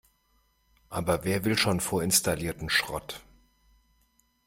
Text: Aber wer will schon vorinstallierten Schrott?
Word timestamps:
Aber 0.89 1.25
wer 1.25 1.45
will 1.45 1.55
schon 1.59 1.79
vorinstallierten 1.79 2.71
Schrott? 2.71 3.21